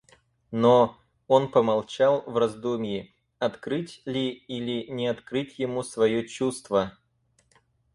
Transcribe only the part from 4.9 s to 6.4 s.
не открыть ему свое